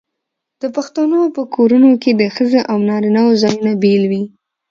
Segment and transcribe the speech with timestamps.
[0.61, 4.23] د پښتنو په کورونو کې د ښځو او نارینه وو ځایونه بیل وي.